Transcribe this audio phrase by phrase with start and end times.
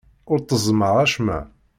[0.31, 1.39] Ur tteẓẓmeɣ acemma.